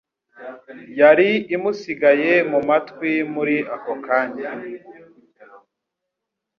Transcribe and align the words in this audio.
yari 0.99 1.29
imusigaye 1.55 2.31
mu 2.51 2.59
matwi 2.69 3.11
muri 3.33 3.55
ako 3.75 3.93
kanya 4.05 4.49